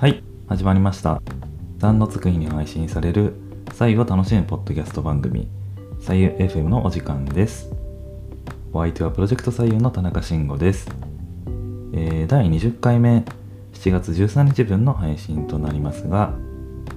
[0.00, 1.20] はい、始まりました。
[1.80, 3.34] 3のつく日に配信される、
[3.72, 5.48] 左右を楽しむポッドキャスト番組、
[5.98, 7.68] 左右 FM のお時間です。
[8.72, 10.88] お相手はプロジェクト左右の田中慎吾です。
[11.92, 13.24] えー第20回目、
[13.72, 16.32] 7月13日分の配信となりますが、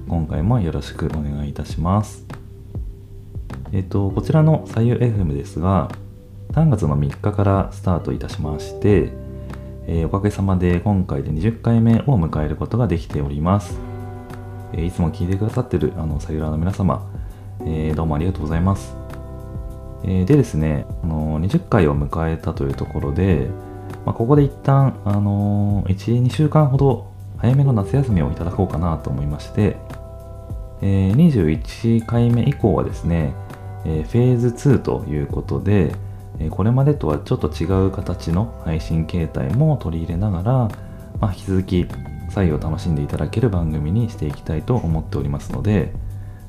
[0.08, 2.28] 今回もよろしくお願いいたします。
[3.72, 5.90] えっ、と、こちらの左右 FM ですが、
[6.52, 9.12] 3月の3日からスタートいたしまして、
[9.92, 13.78] えーおかげさまで今回で20回目を迎えることができております。
[14.72, 17.06] えーいつも聞いてくださってるあのさゆらーの皆様、
[17.66, 18.96] えーどうもありがとうございます。
[20.06, 23.50] えでですね、あの20回を迎えたというところで、
[24.06, 29.76] まあ、ここで一旦、あの1、2週間ほど早めの夏休みをいただこうかなと思いまして、
[30.82, 33.34] え21回目以降はですね、
[33.84, 35.94] えフェーズ2ということで、
[36.46, 40.52] えこれまでとはちょっと違う形の配信形態も取り入れながら、
[41.20, 41.88] まあ、引き続き
[42.30, 45.94] 左右を楽しんでいただける番組にしていきたいと思っておりますので、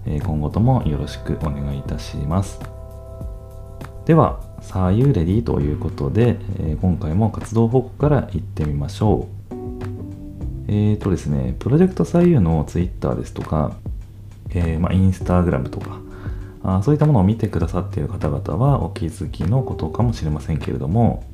[0.06, 2.60] え今後ともよろしくお願いいたします。
[4.04, 9.54] では、左右レディということで、え今回も活動報告からいってみましょう。
[10.68, 13.76] えーとですね、プロジェクト左右の Twitter ですとか、
[14.50, 16.01] えーまあ、インスタグラムとか
[16.64, 21.24] あそういったものを見てくださっている方々はお気づきのことかもしれませんけれども、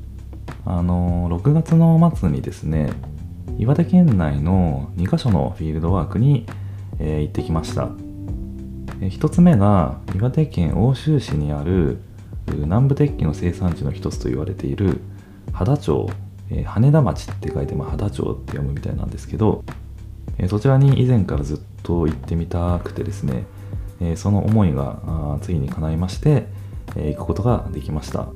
[0.65, 2.91] あの6月の末にですね
[3.57, 6.45] 岩手県内の2カ所のフィールドワークに、
[6.99, 7.89] えー行ってきました、
[9.01, 11.99] えー一つ目が岩手県奥州市にある
[12.47, 15.01] 南部鉄器の生産地の一つと言われている
[15.53, 16.09] 秦町、
[16.49, 19.63] えー羽田町って書いて、まあ、秦町って読むみたいなんですけど、
[20.39, 23.45] えそちらに以前からずっと行ってみたくてですね、
[24.01, 26.47] えその思いがついに叶いまして、
[26.95, 28.29] え行くことができました、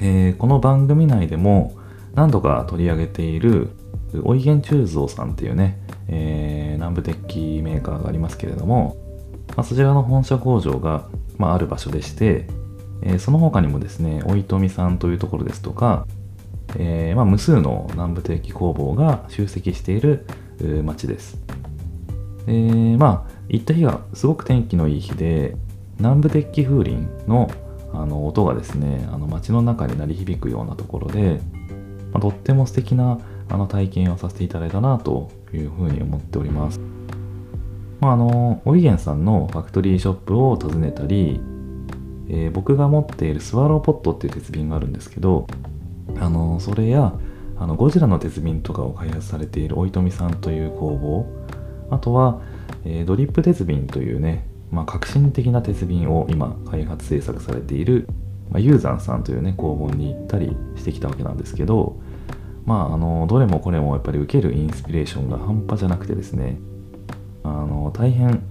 [0.00, 1.76] えこの番組内でも
[2.14, 3.70] 何度か取り上げている
[4.24, 8.96] おいげん鋳造さんっていうね、え南部鉄器メーカーがありますけれども、
[9.56, 12.46] ま、そちらの本社工場が、まあ、る場所でして、
[13.02, 16.06] えその他にもですねおいとみさんというところですとか、
[16.78, 20.26] えーまあ、無数の南部鉄器工房が集積している
[20.84, 21.38] 町です。
[22.46, 25.56] えまあ行った日がすごく天気のいい日で
[25.98, 26.96] 南部鉄器風鈴
[27.26, 27.50] の
[27.92, 31.40] あの音がですねあの街の中に鳴り響くようなところで、
[32.12, 33.18] まあとっても素敵な
[33.48, 36.78] あの体験をさせていただいたなというふうに思っております。
[37.98, 41.40] まあ、あのおいげんさんのファクトリーショップを訪ねたり、
[42.28, 45.48] えー僕が持っているスワローポットっていう鉄瓶があるんですけど
[46.20, 47.12] あのそれや
[47.58, 51.26] あのゴジラの鉄瓶とかを開発されているおいとみさんという工房
[51.90, 52.40] あとは、
[52.84, 58.06] えードリップ鉄瓶というね、まあ、革新的な鉄瓶を今開発製作されている、
[58.50, 62.00] まあ、ユーザンさんというね工房に行ったりしてきたわけなんですけど
[62.64, 66.58] まああのどれもこれもやっぱり受けるインスピレーションが半端じゃなくてですね
[67.42, 68.42] あの大変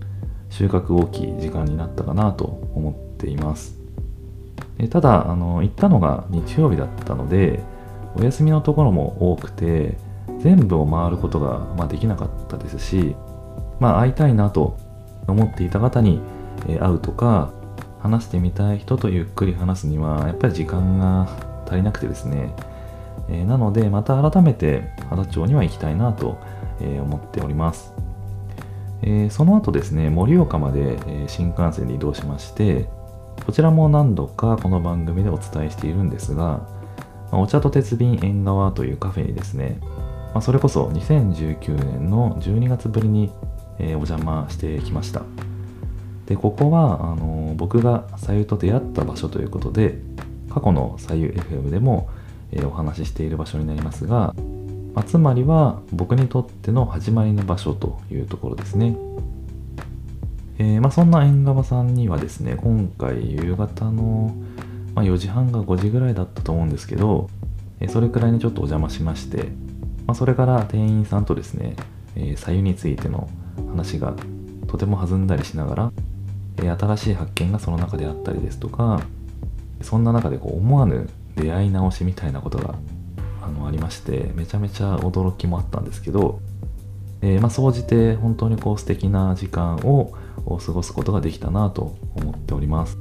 [0.49, 3.77] 収穫大きい時間になったかなと思っています。
[4.77, 7.59] でただあの行ったのが日曜日だったので
[8.15, 9.97] お休みのところも多くて
[10.39, 13.15] 全部を回ることが、まあ、できなかったですし、
[13.79, 14.77] まあ、会いたいなと
[15.27, 16.21] 思っていた方に、
[16.79, 17.51] 会うとか
[18.01, 21.29] 話してみたい人とゆっくり話すにはやっぱり時間が
[21.65, 22.53] 足りなくてですね、
[23.29, 26.37] えなのでまた改めて秦町には行きたいなと、
[26.79, 27.93] 思っております、
[29.01, 30.97] えその後ですね盛岡まで、
[31.27, 32.89] 新幹線で移動しまして
[33.45, 36.67] こちらも何度かこの番組でお伝えしているんですが、
[37.31, 39.79] お茶と鉄瓶縁側というカフェにですね、
[40.33, 43.31] ま、それこそ2019年の12月ぶりに、
[43.79, 45.23] えーお邪魔してきました。
[46.25, 49.99] で、ここは、あの僕が左右と出会った場所ということで、
[50.49, 52.09] 過去の左右 FM でも、
[52.51, 54.35] えーお話ししている場所になりますが、
[54.93, 58.95] まあつまりは僕にとっての始まりの場所というところですね。
[60.59, 64.35] えーまあ、そんな縁側さんにはですね、今回夕方の、
[64.93, 67.29] まあ、4時半が5時ぐらいだったと思うんですけど、
[67.79, 69.47] えーそれくらいにちょっとお邪魔しまして、
[70.05, 71.75] まあ、それから店員さんとですね、
[72.15, 73.29] えー左右についての
[73.67, 74.13] 話が
[74.67, 75.91] とても弾んだりしながら、
[76.57, 79.01] え新しい発見がその中であったりですとか、
[79.81, 82.75] そんな中でこう思わぬ出会い直しみたいなことが
[83.41, 86.39] あのありまして、めちゃめちゃ驚きもあったんですけど、
[87.21, 90.13] えーまあ、総じて本当にこう素敵な時間を
[90.45, 92.97] 過ごすことができたなと思っております。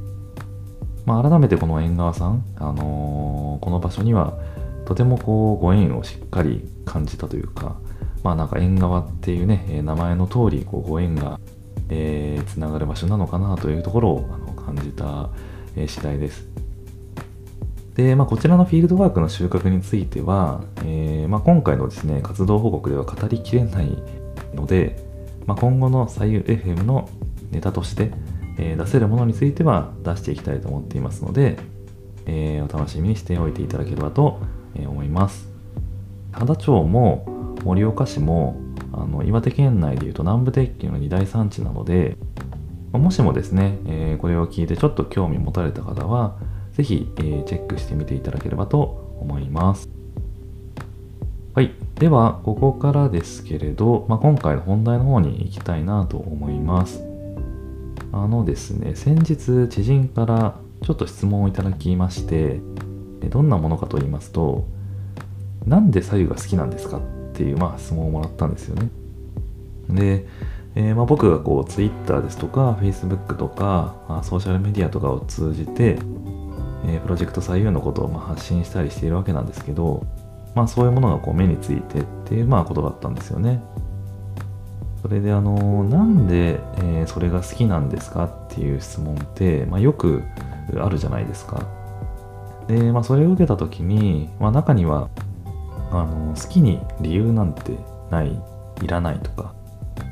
[1.06, 4.38] まあ、改めてこの縁側さん、あのーこの場所には
[4.86, 7.76] とてもこうご縁をしっかり感じたというか、
[8.22, 11.40] まあなんか縁側っていうね、え名前の通りご縁が、
[11.88, 15.30] えーつながる場所なのかなというところをあの感じた、
[15.76, 16.48] え次第です。
[17.94, 23.98] で、まあ、こちらのフィールドワークの収穫については、えーまあ、今回のですね、活動報告では語りきれない
[24.54, 25.04] ので、
[25.46, 27.10] まあ、今後の左右 FM の
[27.50, 28.12] ネタとして、
[28.56, 31.58] えー、出せるものについては出していきたいと思っていますので、
[32.26, 34.40] えー、お楽しみにしておいていただければと
[34.76, 35.48] 思います
[36.32, 38.60] 秦町も盛岡市も
[38.92, 42.16] あの岩手県内でいうと南部鉄器の2大産地なので
[42.92, 46.38] もしもですね、えー、これを聞いてちょっと興味持たれた方は
[46.72, 49.88] 是非、えー、チェックしてみていただければと思います
[51.58, 51.72] はい。
[51.96, 57.02] では、ここからですけれど、まあ、今回の本題の方に行きたいなと思います。
[58.12, 62.60] あのですね、先日、知人からちょっと質問をいただきまして、
[63.28, 64.68] どんなものかと言いますと、
[65.66, 67.00] なんで左右が好きなんですか
[67.38, 68.88] っていう、まあ、質問をもらったんですよね。
[69.88, 70.26] で、
[70.74, 76.00] えー、まあ、僕がこう Twitter ですとか Facebook とか、まあ、ソーシャルメディアとかを通じて、
[76.84, 80.04] えー、プロジェクト左右のことをま発信したりしているわけなんですけど、
[80.56, 83.62] まあ、そういうものがこう目についてっていう、まあ、ことだったんですよね。
[85.00, 90.24] それであのなんで、えー、それが好きなんですかっていう質問って、まあ、よく
[90.76, 91.62] あるじゃないですか。
[92.66, 95.08] で、まあ、それを受けた時に、まあ、中には
[95.90, 97.76] あの好きに理由なんて
[98.10, 98.40] ない
[98.82, 99.54] いらないとか、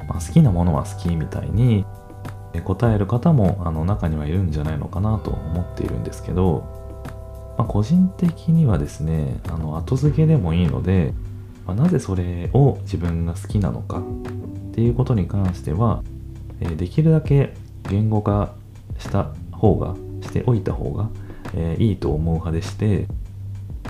[0.08, 1.84] まあ、好きなものは好きみたいに
[2.64, 6.76] 答える方もあの中にはいるんじゃないのかなと思っているんですけど
[7.56, 11.14] まあ、個人的にはですねあの後付けでもいいので、
[11.66, 16.02] まあ、なぜそれを自分が好きなのかっていうことに関しては、
[16.60, 17.54] え、できるだけ
[17.88, 18.54] 言語化
[18.98, 21.08] した方がしておいた方が、
[21.54, 23.06] え、いいと思う派でして、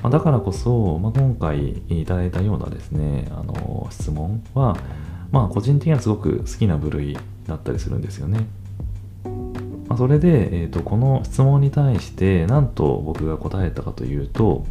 [0.07, 4.77] まあ、だからこそ、まあ、今回いただいたようなですねあの質問は
[5.33, 7.19] まあ個人的にはすごく好きな部類
[7.49, 8.47] だったりするんですよね。
[9.89, 14.65] まあ、それで、えーと、この質問に対して何と僕が答えたかというと,、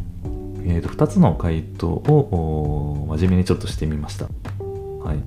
[0.64, 4.24] えーと、2つの回答を真面目にちょっとしてみました。
[4.24, 5.18] はい、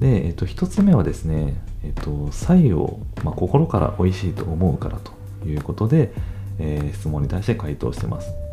[0.00, 1.52] で、えーと、1つ目はですね、
[1.84, 5.12] えー、と左右を、まあ、心から美味しいと思うからと
[5.46, 6.14] いうことで、
[6.58, 8.47] えー、質問に対して回答してます。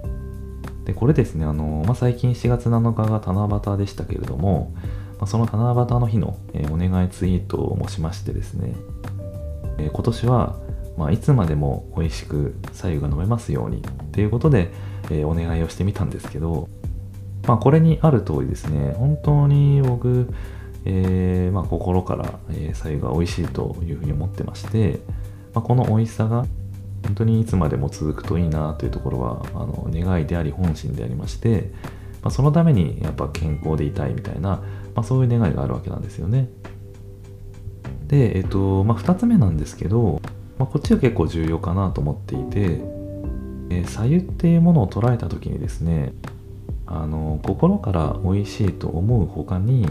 [0.86, 4.72] でこれですね、あのまあ、最近7月7日が七夕でしたけれども、
[5.18, 8.74] まあ、その七夕の日の、えー、お願いツイートをしましてですね、
[9.80, 10.56] えー、今年は、
[10.96, 14.72] まあ、いつまでも美味しく左右が飲めますようにということで、
[15.06, 16.70] えー、お願いをしてみたんですけど、
[17.48, 20.32] まあ、これにある通りですね本当に僕、
[20.86, 25.00] え、ま、心から、え左右が美味しいというふうに思ってまして、
[25.56, 26.46] まこの美味しさが
[27.06, 31.72] 本当にいつまでも続くといいなというところはあの願いであり本心でありまして、
[32.24, 34.64] まそのためにやっぱ健康でいたいみたいな、
[34.96, 36.50] まそういう願いがあるわけなんですよね。
[38.08, 40.22] で、えっと、まあ、2つ目なんですけど、
[40.58, 42.82] まあ、こっちが結構重要かなと思っていて、
[43.70, 46.14] えー、左右っていうものを捉えた時にですね、
[46.86, 49.88] あの、心から美味しいと思う他に、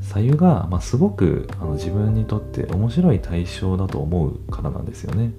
[0.00, 5.32] 左右が、まあ、すごくあの自分にとって面白い対象だと思うからなんですよね。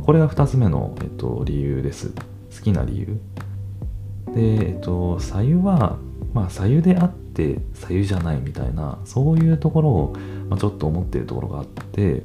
[0.00, 2.10] これが2つ目の、えっと、理由です。
[2.10, 3.20] 好きな理由。
[4.34, 5.98] で、えっと、左右は、
[6.34, 10.16] まあ、左右であって左右じゃないみたいな、そういうところを、
[10.48, 12.22] まあ、ちょっと思ってるところがあって、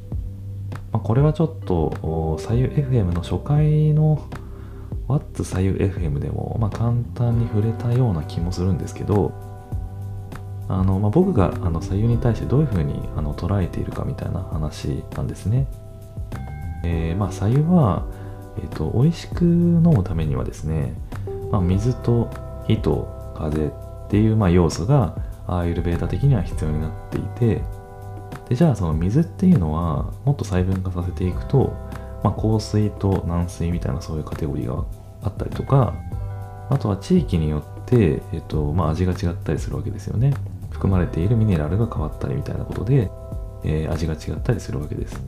[0.92, 4.28] まあ、これはちょっと左右 FM の初回の
[5.08, 9.34] What's 左右 FM でも、まあ、簡単に触れたような気もするんですけど
[10.70, 15.68] あの、まあ、僕があの左右に対してどういうふうにあの捉えているかみたいな話なんですね。
[16.84, 18.06] えー、まあ左右は、
[18.58, 20.94] えーと、美味しく飲むためにはですね、
[21.52, 22.30] まあ、水と
[22.68, 23.72] 火と風っ
[24.10, 27.62] ていう、まあ、要素がアーユルベータ的には必要になっていて
[28.50, 31.74] でじゃあその水っていうのはもっと細分化させていくと、
[32.24, 34.86] まあ、硬水と軟水みたいなそういうカテゴリーが
[35.24, 35.94] あったりとか
[36.70, 40.34] あとは地域によって、えっとまあ、味が違ったりするわけですよね。
[40.72, 43.12] 含まれているミネラルが変わったりみたいなことで、
[43.63, 45.22] えー、味が違ったりするわけです。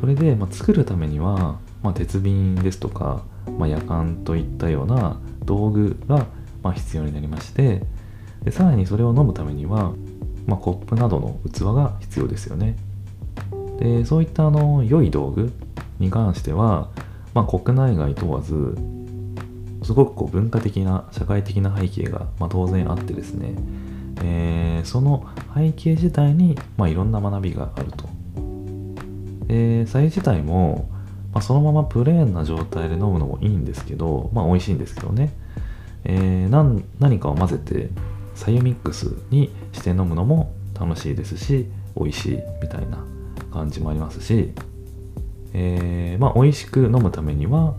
[0.00, 3.24] それで、まあ、作るためには、まあ、鉄瓶ですとか、
[3.58, 6.26] まあ、夜間といったような道具が、
[6.62, 7.82] ま、必要になりまして
[8.44, 9.92] でさらにそれを飲むためには
[10.48, 12.74] ま、コップなどの器が必要ですよね。
[13.78, 15.52] でそういったあの良い道具
[16.00, 16.90] に関しては、
[17.34, 18.76] ま、国内外問わず
[19.84, 23.54] すごくこう文化的な社会的な背景が、ま、当然あってですね、
[24.24, 28.08] えー、その背景自体に、ま、いろんな学びがあると。
[29.48, 30.88] で菜自体も、
[31.32, 35.32] まあ、そのままプレーンな状態で飲むのもいいんですけど、まあ、美味しいんですけどね、
[36.04, 37.88] えー、何かを混ぜて
[38.34, 43.04] サユミックスにして飲むのも楽しいですし美味しいみたいな
[43.52, 44.52] 感じもありますし、
[45.54, 47.74] えー、まあ美味しく飲むためには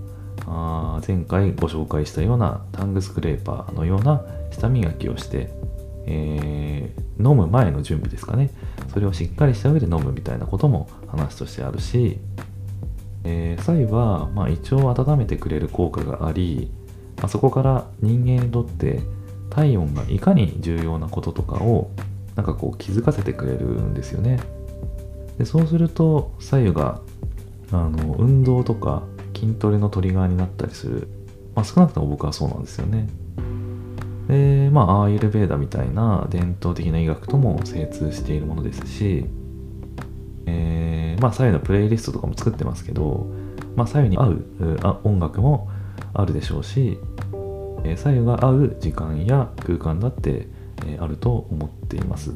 [0.45, 5.49] あ前回ご紹介したようなタングスクレーパーのような舌磨きをして
[6.09, 8.49] えー、飲む前の準備ですかね。
[9.00, 12.20] それをしっかりした上で飲むみたいなことも話としてあるし、
[13.24, 16.70] えー、左右は、まあ、胃腸を温めてくれる効果があり、
[17.15, 19.00] まあ、そこから人間にとって
[19.50, 21.91] 体温がいかに重要なこととかを
[22.36, 24.38] なんかこう気づかせてくれるんですよね。
[25.38, 27.00] でそうすると左右が
[27.72, 29.03] あの運動とか
[29.34, 31.08] 筋トレのトリガーになったりする、
[31.56, 33.08] まあ、少なくとも僕はそうなんですよね。
[34.29, 39.25] でまあアーユルベーダみたいな伝統的な医学とも精通しているものですし、
[40.45, 43.27] えー、まあ左右のプレイリストとかも作ってますけど、
[43.75, 44.45] まあ、左右に合う
[45.03, 45.69] 音楽も
[46.13, 47.00] あるでしょうし、
[47.83, 50.48] えー、左右が合う時間や空間だって、
[50.86, 52.31] えー、あると思っています。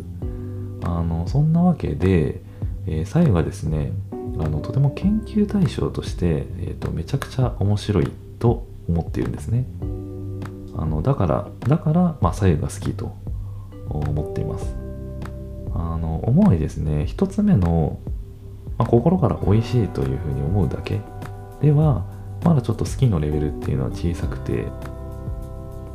[0.84, 2.42] あのそんなわけで、
[2.88, 4.16] えー、左右はですねあ
[4.50, 9.66] のとても研究対象として、えーと、めちゃくちゃ面白いと思っているんですね。
[10.76, 13.16] あのだからだから、まあ、左右が好きと
[13.90, 14.76] 思っています。
[15.76, 17.06] あの思いですね。
[17.06, 18.00] 一つ目の、
[18.78, 21.02] まあ、心から美味しいというふうに思うだけ
[21.62, 22.06] では
[22.44, 24.68] まだちょっと好きのレベルっていうのは小さくて、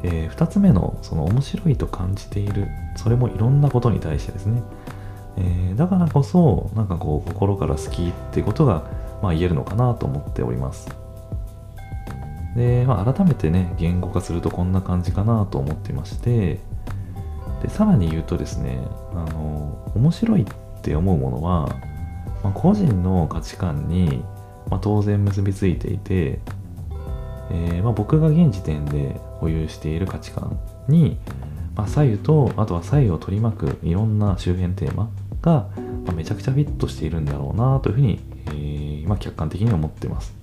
[0.02, 4.62] えー、2つ目のその面白いと感じているそれもいろんなことに対してですね。
[5.36, 8.90] えー、だからこそなんかこう心から好きってことが、
[9.22, 10.88] まあ、言えるのかなと思っております。
[12.58, 16.58] で、まあ、改めてね言語化するとこんな感じかなと思ってまして
[17.62, 18.80] でさらに言うとですね
[19.12, 20.46] あの面白いっ
[20.82, 21.68] て思うものは、
[22.42, 24.24] まあ、個人の価値観に、
[24.68, 26.40] まあ、当然結びついていて、
[27.50, 31.16] えー、ま、僕が現時点で保有している価値観に、
[31.76, 35.10] ま左右とあとは左右を取り巻くいろんな周辺テーマ
[35.42, 35.68] が、
[36.06, 40.37] まめちゃくちゃフィットしているんだろうなというふうに、えー、ま、客観的に思ってます。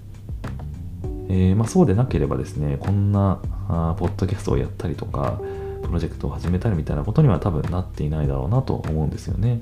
[1.29, 5.39] えー、まあ、そうでなければですね、こんなあポッドキャストをやったりとか、
[5.84, 9.62] プロジェクトを始めたりみたいなことには多分なっていないだろうなと思うんですよね。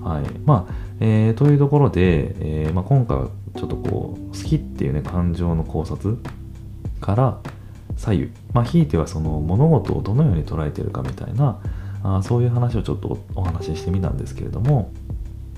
[0.00, 0.24] はい。
[0.44, 6.16] まあ、えー、というところで、えー、まあ、今回はちょっとこう、好きっていうね、感情の考察
[7.00, 7.40] から
[7.96, 11.60] 左右、まあ、ひいてはその物事をどのように捉えてるかみたいな、
[12.02, 14.92] あそういう話をちょっとお話ししてみたんですけれども、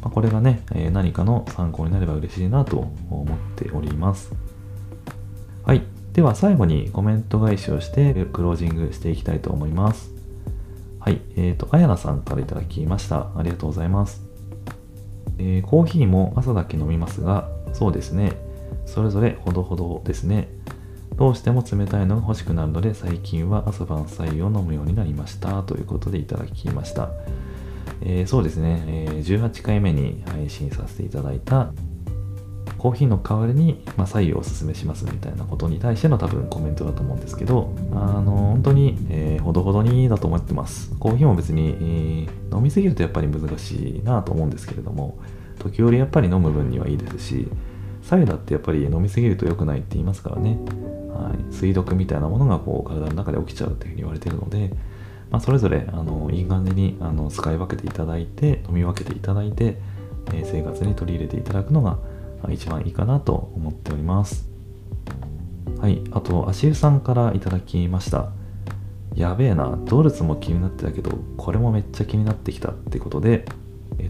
[0.01, 4.33] まあ、これがね、え、何かの参考になれば嬉しいなと思っております。
[6.13, 10.11] では最後にコメント返しをしてクロージングしていきたいと思います。
[11.01, 11.21] はい。
[11.37, 13.31] えっ、ー、と、あやなさんからいただきました。
[13.37, 14.23] ありがとうございます。
[15.39, 18.33] えー、コーヒーも朝だけ飲みますが、そうですね。
[18.85, 20.49] それぞれほどほどですね。
[21.19, 27.11] どうしても冷たいのが欲しくなるので最近は朝晩白湯を飲むようになりましたということでいただきました、
[28.03, 31.73] えー、そうですね、え、18回目に配信させていただいた
[32.79, 40.91] コーヒーの代わりに、まあ、左をおすすめしますみたいなことに対しての多分コメントだと思うんですけど、あの、本当に、えー、ほどほどにだと思ってます。
[40.99, 45.19] コーヒーも別に、えー、飲みすぎるとやっぱり難しいなと思うんですけれども、
[45.59, 47.49] 時折やっぱり飲む分にはいいですし、
[48.03, 50.57] 左右だってやっぱり飲みすぎると良くないって言いますからね。
[51.09, 54.73] はい、水毒みたいなものがこう体の中で起きちゃうっていうふうに言われてるので、
[55.31, 59.77] まあ、それぞれあのいい感じにあの使い分けていただいて飲み分けていただいて、
[60.29, 61.99] えー、生活に取り入れていただくのが
[62.51, 64.49] 一番いいかなと思っております。
[65.81, 66.03] はい。
[66.13, 68.31] あと足湯さんからいただきました。
[69.15, 69.79] やべえな。
[69.85, 73.45] ドルツも気になってたけどこれもめっちゃ気になってきたってことで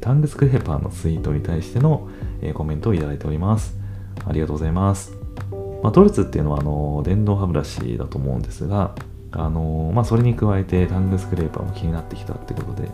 [0.00, 2.08] タングスクレーパーのツイートに対しての
[2.54, 3.76] コメントをいただいております。
[4.26, 5.12] ありがとうございます。
[5.82, 8.94] まあ、ドルツっていうのはあの電動歯ブラシだと思うんですが、
[9.30, 12.90] あのまあ、それに加えてタングスクレーパーも気になってきたってことで、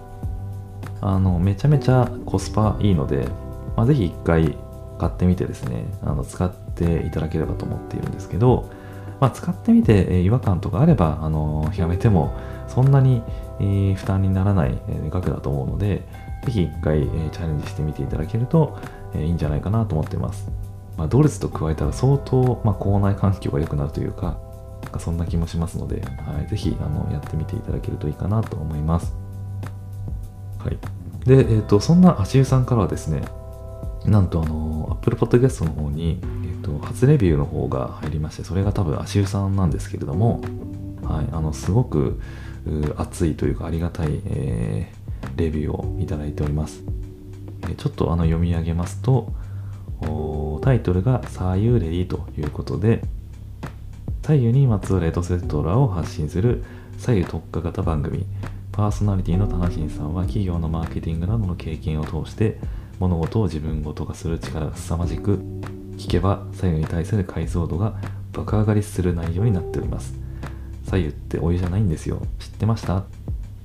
[1.01, 3.27] あのめちゃめちゃコスパいいので、
[3.77, 4.57] まあ、ぜひ一回
[4.99, 8.71] 買ってみてですね、あの使っていただければと思っているんですけど、
[9.21, 12.35] まあ、使ってみて、え違和感とかあれば、あのやめても
[12.69, 13.23] そんなに、
[13.61, 16.03] え、負担にならない、え額だと思うので、
[16.45, 18.77] ぜひ一回、チャレンジしてみていただけると、
[19.15, 20.51] え、いいんじゃないかなと思っています。
[20.97, 24.39] まあ、ドルツと加えたら相当、まあ、口内環境が良くなるというか、
[24.91, 29.13] かそんな気もしますので、はい、ぜひあのやってみていただけるといいかなと思います。
[30.59, 30.79] はい。
[31.27, 33.23] で、えっ、ー、と、そんな足湯さんからはですね、
[34.07, 40.41] なんとあの、Apple Podcast の方に、えーと、初レビューの方が入りまして、それが多分足湯さんなんですけれども、
[41.03, 42.21] はい、あの、すごく
[42.97, 46.83] 熱いというかありがたい、えー、レビューをいただいております。
[47.69, 49.33] え、ちょっとあの読み上げますと、
[50.63, 53.03] タイトルが「左右レディ」ということで
[54.23, 56.65] 左右にまつわるエトセトラを発信する
[56.99, 58.27] 左右特化型番組
[58.73, 62.59] パーソナリティの田中さんは企業のマーケティングなどの経験を通して
[63.01, 65.39] 物事を自分ごと化する力が凄まじく
[65.97, 67.95] 聞けば左右に対する解像度が
[68.33, 70.15] 爆上がりする内容になっております。
[70.87, 72.21] 左右ってお湯じゃないんですよ。
[72.39, 73.05] 知ってました？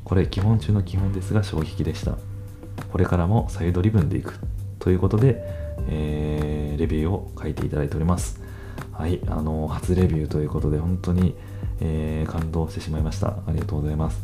[0.04, 2.18] これ基本中の基本ですが衝撃でした。
[2.92, 4.40] これからも左右ドリブンでいく。
[4.80, 5.44] ということで、
[5.88, 8.42] えー、レビューを書いていただいております。
[8.94, 11.36] はいあの初レビューということで本当に、
[11.80, 13.28] えー、感動してしまいました。
[13.28, 14.22] ありがとうございます。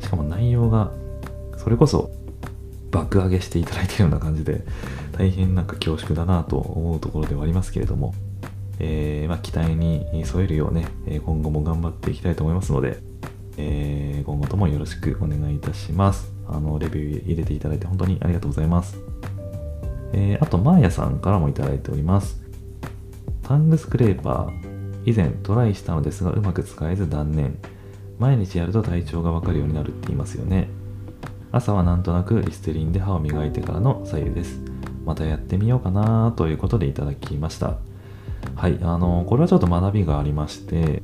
[0.00, 0.90] しかも内容が
[1.56, 2.10] それこそ
[2.94, 4.62] 爆上げしていただいているような感じで
[5.12, 8.14] 大変なんか恐縮だなと思うところではありますけれども、
[8.78, 10.86] えー、まあ、期待に添えるようね
[11.26, 12.98] 今後も頑張っていきたいと思いますので、
[13.56, 16.32] えー、今後ともよろしくお願いいたします。
[16.46, 18.98] あのレビュー入れていただいて本当にありがとうございます、
[20.12, 22.40] えー、あとマーヤさんからもいただいております。
[23.42, 27.58] タングスクレーパー以前トライしたのですがうまく使えず断念。
[28.18, 30.68] 毎日やると体調がわかるようになるって言いますよね。
[31.54, 34.60] 朝はなんとなくリステリンで歯を磨いてからの左右です。
[35.06, 37.76] またやってみようかなということでいただきました。
[38.56, 41.02] はい、あの、これはちょっと学びがありまして、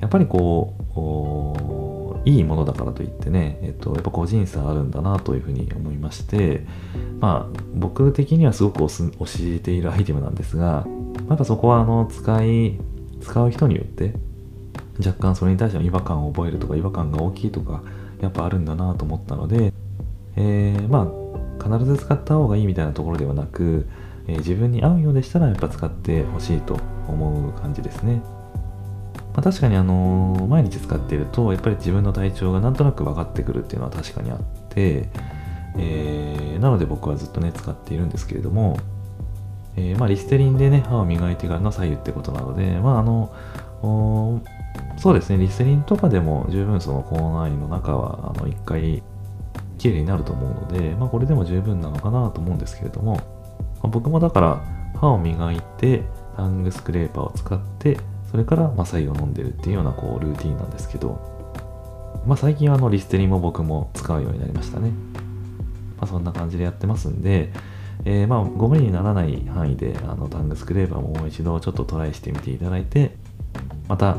[0.00, 0.74] やっぱりこ
[2.24, 6.66] う、いいものだからといってね、えっと、やっぱ個人差あるんだなというふうに思いまして、
[7.20, 8.88] まあ、僕的にはすごく教
[9.40, 10.84] えているアイテムなんですが、
[11.28, 12.80] やっぱそこはあの、使い、
[13.20, 14.14] 使う人によって、
[14.98, 17.82] 若干それに対しての違和感を覚えるとか違和感が大きいとか
[18.20, 19.72] やっぱあるんだなと思ったので、
[20.36, 21.10] えー、ま
[21.60, 23.86] あ必ず使った方がいいみたいなところではなく、
[24.26, 28.22] えー、自分に合うようでしたらやっぱ使ってほしいと思う感じですね。
[29.34, 35.10] まあ、確かにあのー、毎日使っているとやっぱり自分の体調がなんとなく分かってくるっていうのは確かにあって、
[35.76, 38.78] えー、なので僕はずっとね使っているんですけれども、
[39.76, 43.30] えー、まあリステリンでね歯を磨いてからの左右ってことなのでまああの
[44.96, 49.02] そうですね、リステリンとかでも十分その口内の中はあの1回
[49.78, 53.20] きれいになると思うので、まあ、これでも十分なのかなと思うんですけれども、ま
[53.84, 54.64] あ、僕もだから
[54.96, 56.02] 歯を磨いて
[56.36, 57.98] タングスクレーパーを使って
[58.30, 61.20] それからマサイを飲んでるっていうようなこうルーティンなんですけど、
[62.26, 64.90] まあ、最近はあのリステリンも僕も使うようになりましたね。
[65.98, 67.52] まあ、そんな感じでやってますんで、
[68.04, 73.16] えー、まあご無理にならない範囲であのタングスクレーパーももう一度ちょっとトライしてみていただいて、
[73.88, 74.14] また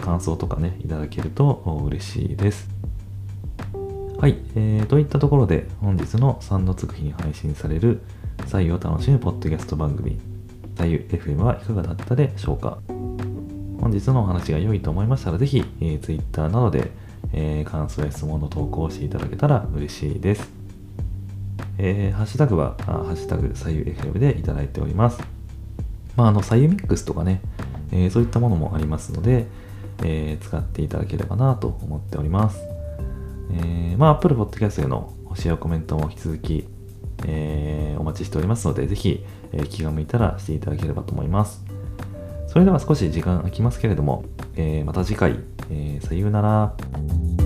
[0.00, 2.68] 感想とかね、いただけると嬉しいです。
[4.20, 8.02] はい、えー、といったところで本日の3のつく日に配信される
[8.46, 10.18] 左右を楽しむポッドキャスト番組
[10.76, 12.82] 左右 FM はいかがだったでしょうか
[13.80, 16.90] 本日のお話が良いと思いましたらぜひ、えー、Twitter などで、
[17.32, 20.50] えー、感想や質問の投稿をしていただけたら嬉しいです。
[21.78, 25.18] えー、ハッシュタグは、ハッシュタグ左右 FM でいただいております。
[26.14, 27.40] まあ、あの、左右ミックスとかね、
[27.92, 29.46] えー、そういったものもありますので、
[30.02, 32.60] えー、使っていただければなと思っております。
[33.52, 36.68] えー、まあ、Apple Podcast への星やコメントも引き続き、
[37.26, 41.64] え、お待ちしておりますので、ぜひ、え、気が向いたらしていただければと思います。
[42.46, 44.24] それでは少し時間空きますけれども、
[44.56, 45.36] え、また次回、
[45.70, 47.39] え、さようなら。